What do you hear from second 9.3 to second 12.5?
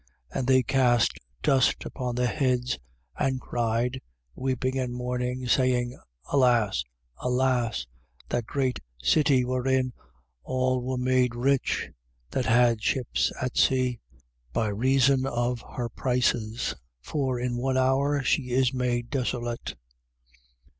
wherein all were made rich, that